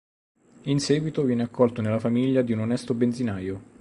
In 0.63 0.79
seguito 0.79 1.21
viene 1.21 1.43
accolto 1.43 1.83
nella 1.83 1.99
famiglia 1.99 2.41
di 2.41 2.53
un 2.53 2.61
onesto 2.61 2.95
benzinaio. 2.95 3.61